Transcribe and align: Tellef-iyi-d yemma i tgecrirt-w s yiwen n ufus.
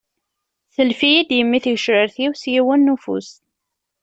Tellef-iyi-d 0.73 1.29
yemma 1.37 1.55
i 1.57 1.59
tgecrirt-w 1.63 2.31
s 2.41 2.43
yiwen 2.53 2.79
n 2.89 2.93
ufus. 2.93 3.29